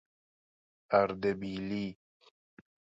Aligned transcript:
اردبیلی 0.99 1.87